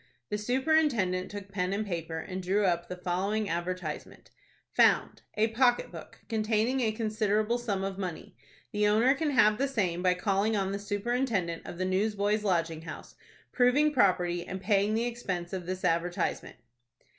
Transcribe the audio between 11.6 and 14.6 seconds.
of the Newsboys' Lodging House, proving property, and